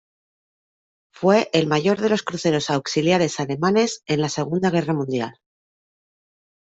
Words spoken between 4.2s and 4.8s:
la Segunda